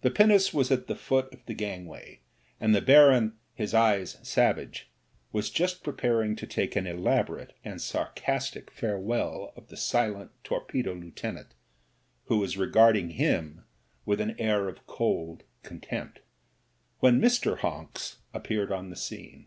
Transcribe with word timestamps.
The 0.00 0.10
pinnace 0.10 0.52
was 0.52 0.72
at 0.72 0.88
the 0.88 0.96
foot 0.96 1.32
of 1.32 1.46
the 1.46 1.54
gangway, 1.54 2.18
and 2.58 2.74
the 2.74 2.80
Baron— 2.80 3.38
^his 3.56 3.74
eyes 3.74 4.18
savage— 4.24 4.90
^was 5.32 5.54
just 5.54 5.84
preparing 5.84 6.34
to 6.34 6.48
take 6.48 6.74
an 6.74 6.84
elaborate 6.84 7.52
and 7.64 7.80
sarcastic 7.80 8.72
farewell 8.72 9.52
of 9.54 9.68
the 9.68 9.76
silent 9.76 10.32
torpedo 10.42 10.94
lieutenant, 10.94 11.54
who 12.24 12.38
was 12.38 12.56
regarding 12.56 13.10
him 13.10 13.64
with 14.04 14.20
an 14.20 14.34
air 14.40 14.68
of 14.68 14.84
cold 14.88 15.44
contempt, 15.62 16.22
when 16.98 17.20
Mr. 17.20 17.58
Honks 17.58 18.16
appeared 18.34 18.72
on 18.72 18.90
the 18.90 18.96
scene. 18.96 19.46